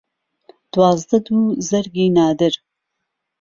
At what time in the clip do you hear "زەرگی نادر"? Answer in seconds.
1.69-2.53